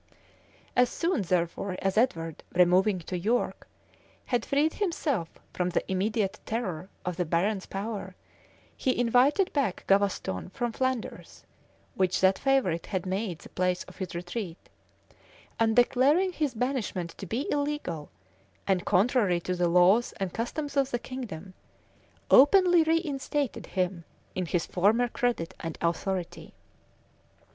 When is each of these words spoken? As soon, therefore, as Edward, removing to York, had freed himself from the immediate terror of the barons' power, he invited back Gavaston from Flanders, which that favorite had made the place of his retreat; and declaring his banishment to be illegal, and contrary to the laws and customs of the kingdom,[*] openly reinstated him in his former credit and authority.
As 0.75 0.89
soon, 0.89 1.21
therefore, 1.21 1.77
as 1.79 1.95
Edward, 1.95 2.41
removing 2.55 2.97
to 3.01 3.15
York, 3.15 3.67
had 4.25 4.43
freed 4.47 4.73
himself 4.73 5.29
from 5.53 5.69
the 5.69 5.91
immediate 5.91 6.39
terror 6.43 6.89
of 7.05 7.17
the 7.17 7.23
barons' 7.23 7.67
power, 7.67 8.15
he 8.75 8.97
invited 8.99 9.53
back 9.53 9.85
Gavaston 9.87 10.49
from 10.53 10.71
Flanders, 10.71 11.45
which 11.93 12.19
that 12.19 12.39
favorite 12.39 12.87
had 12.87 13.05
made 13.05 13.37
the 13.41 13.49
place 13.49 13.83
of 13.83 13.97
his 13.97 14.15
retreat; 14.15 14.57
and 15.59 15.75
declaring 15.75 16.31
his 16.33 16.55
banishment 16.55 17.11
to 17.19 17.27
be 17.27 17.45
illegal, 17.51 18.09
and 18.65 18.83
contrary 18.87 19.39
to 19.41 19.53
the 19.55 19.67
laws 19.67 20.13
and 20.13 20.33
customs 20.33 20.75
of 20.75 20.89
the 20.89 20.97
kingdom,[*] 20.97 21.53
openly 22.31 22.81
reinstated 22.81 23.67
him 23.67 24.03
in 24.33 24.47
his 24.47 24.65
former 24.65 25.07
credit 25.09 25.53
and 25.59 25.77
authority. 25.79 26.55